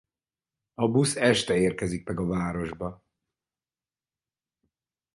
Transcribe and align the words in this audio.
A 0.73 0.87
busz 0.87 1.15
este 1.15 1.57
érkezik 1.57 2.07
meg 2.07 2.19
a 2.19 2.25
városba. 2.25 3.03